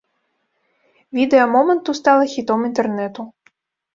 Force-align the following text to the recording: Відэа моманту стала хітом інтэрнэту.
Відэа 1.17 1.43
моманту 1.55 1.95
стала 1.99 2.23
хітом 2.33 2.59
інтэрнэту. 2.69 3.21